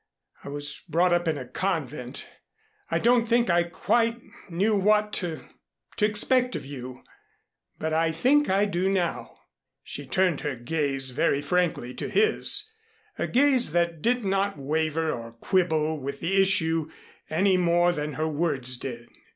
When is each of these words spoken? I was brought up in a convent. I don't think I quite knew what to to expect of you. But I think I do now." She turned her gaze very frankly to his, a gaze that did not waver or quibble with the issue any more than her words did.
I 0.43 0.49
was 0.49 0.83
brought 0.89 1.13
up 1.13 1.27
in 1.27 1.37
a 1.37 1.45
convent. 1.45 2.27
I 2.89 2.97
don't 2.97 3.27
think 3.29 3.51
I 3.51 3.61
quite 3.61 4.19
knew 4.49 4.75
what 4.75 5.13
to 5.21 5.47
to 5.97 6.05
expect 6.07 6.55
of 6.55 6.65
you. 6.65 7.03
But 7.77 7.93
I 7.93 8.11
think 8.11 8.49
I 8.49 8.65
do 8.65 8.89
now." 8.89 9.37
She 9.83 10.07
turned 10.07 10.41
her 10.41 10.55
gaze 10.55 11.11
very 11.11 11.39
frankly 11.39 11.93
to 11.93 12.09
his, 12.09 12.67
a 13.19 13.27
gaze 13.27 13.73
that 13.73 14.01
did 14.01 14.25
not 14.25 14.57
waver 14.57 15.11
or 15.11 15.33
quibble 15.33 15.99
with 15.99 16.19
the 16.19 16.41
issue 16.41 16.89
any 17.29 17.55
more 17.55 17.91
than 17.93 18.13
her 18.13 18.27
words 18.27 18.77
did. 18.77 19.07